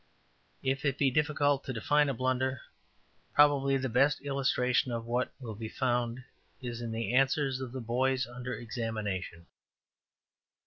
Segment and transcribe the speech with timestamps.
[0.63, 2.61] If it be difficult to define a blunder,
[3.35, 6.23] probably the best illustration of what it is will be found
[6.59, 9.45] in the answers of the boys under examination.